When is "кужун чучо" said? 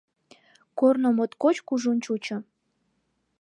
1.67-2.37